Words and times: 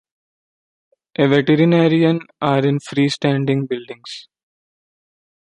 A 1.19 1.27
veterinarian 1.27 2.21
are 2.41 2.65
in 2.65 2.79
free-standing 2.79 3.67
buildings. 3.67 4.27